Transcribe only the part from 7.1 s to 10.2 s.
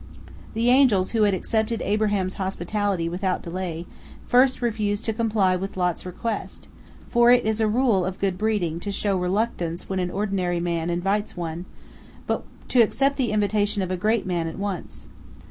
it is a rule of good breeding to show reluctance when an